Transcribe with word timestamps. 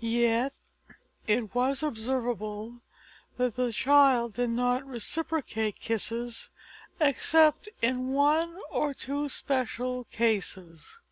Yet 0.00 0.54
it 1.26 1.54
was 1.54 1.82
observable 1.82 2.80
that 3.36 3.56
the 3.56 3.72
child 3.74 4.32
did 4.32 4.48
not 4.48 4.86
reciprocate 4.86 5.80
kisses 5.80 6.48
except 6.98 7.68
in 7.82 8.08
one 8.08 8.58
or 8.70 8.94
two 8.94 9.28
special 9.28 10.04
cases. 10.04 11.02